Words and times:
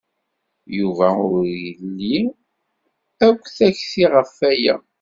Yuba 0.77 1.07
ur 1.23 1.33
ili 1.69 2.17
akk 3.27 3.41
takti 3.57 4.03
ɣef 4.13 4.31
waya. 4.39 4.75